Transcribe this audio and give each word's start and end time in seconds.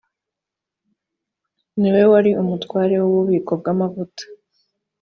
ni 1.79 1.89
we 1.93 2.01
wari 2.11 2.31
umutware 2.41 2.95
w 3.03 3.05
ububiko 3.09 3.51
bw 3.59 3.65
amavuta 3.73 4.23